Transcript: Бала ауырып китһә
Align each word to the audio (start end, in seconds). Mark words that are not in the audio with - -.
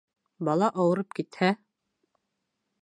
Бала 0.47 0.69
ауырып 0.83 1.13
китһә 1.21 1.51